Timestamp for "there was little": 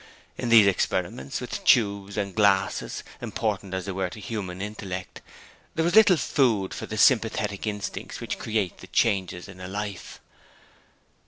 5.75-6.17